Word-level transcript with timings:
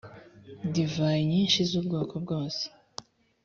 divayi 0.73 1.21
nyinshi 1.31 1.59
z’ubwoko 1.69 2.13
bwose. 2.23 2.63